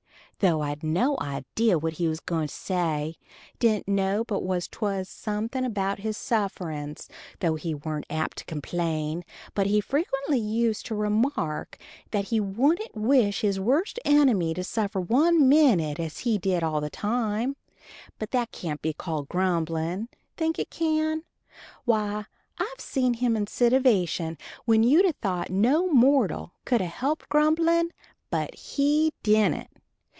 [0.43, 3.13] though I'd no idee what he was gwine to say,
[3.59, 7.07] dident know but what 'twas something about his sufferings,
[7.41, 11.77] though he wa'n't apt to complain, but he frequently used to remark
[12.09, 16.81] that he wouldent wish his worst enemy to suffer one minnit as he did all
[16.81, 17.55] the time;
[18.17, 21.23] but that can't be called grumblin' think it can?
[21.85, 22.25] Why
[22.57, 27.91] I've seen him in sitivation when you'd a thought no mortal could a helped grumblin';
[28.31, 29.67] but he dident.